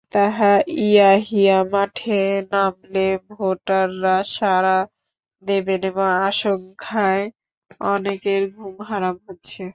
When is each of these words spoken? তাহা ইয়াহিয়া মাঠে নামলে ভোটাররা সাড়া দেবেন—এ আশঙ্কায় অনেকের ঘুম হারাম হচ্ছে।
তাহা 0.13 0.51
ইয়াহিয়া 0.81 1.57
মাঠে 1.73 2.21
নামলে 2.51 2.99
ভোটাররা 3.29 4.15
সাড়া 4.31 4.77
দেবেন—এ 5.43 5.89
আশঙ্কায় 6.21 7.23
অনেকের 7.87 8.41
ঘুম 8.55 8.75
হারাম 8.89 9.15
হচ্ছে। 9.27 9.63